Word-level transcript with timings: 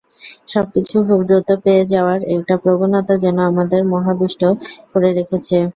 সবকিছু 0.47 0.95
খুব 1.07 1.19
দ্রুত 1.27 1.49
পেয়ে 1.63 1.83
যাওয়ার 1.93 2.19
একটা 2.35 2.55
প্রবণতা 2.63 3.13
যেন 3.23 3.37
আমাদের 3.51 3.81
মোহাবিষ্ট 3.91 4.41
করে 4.91 5.09
রেখেছে। 5.17 5.57